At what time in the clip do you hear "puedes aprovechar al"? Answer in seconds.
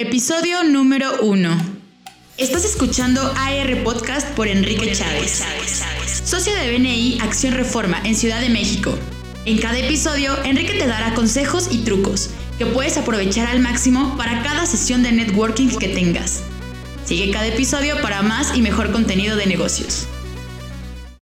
12.64-13.60